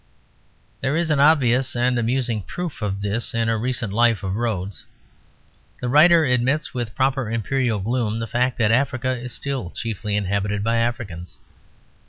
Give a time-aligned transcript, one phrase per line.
[0.81, 4.83] There is an obvious and amusing proof of this in a recent life of Rhodes.
[5.79, 10.63] The writer admits with proper Imperial gloom the fact that Africa is still chiefly inhabited
[10.63, 11.37] by Africans.